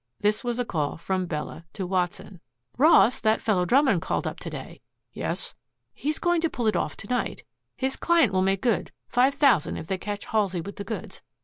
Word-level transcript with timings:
This 0.21 0.43
was 0.43 0.57
a 0.59 0.65
call 0.65 0.97
from 0.97 1.27
Bella 1.27 1.63
to 1.73 1.85
Watson. 1.85 2.41
"Ross, 2.75 3.19
that 3.19 3.39
fellow 3.39 3.65
Drummond 3.65 4.01
called 4.01 4.25
up 4.25 4.39
to 4.39 4.49
day." 4.49 4.81
"Yes?" 5.13 5.53
"He 5.93 6.09
is 6.09 6.17
going 6.17 6.41
to 6.41 6.49
pull 6.49 6.65
it 6.65 6.75
off 6.75 6.97
to 6.97 7.07
night. 7.07 7.43
His 7.77 7.97
client 7.97 8.33
will 8.33 8.41
make 8.41 8.61
good 8.63 8.91
five 9.07 9.35
thousand 9.35 9.77
if 9.77 9.85
they 9.85 9.99
catch 9.99 10.25
Halsey 10.25 10.59
with 10.59 10.77
the 10.77 10.83
goods. 10.83 11.21